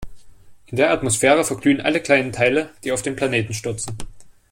[0.65, 3.95] In der Atmosphäre verglühen alle kleinen Teile, die auf den Planeten stürzen.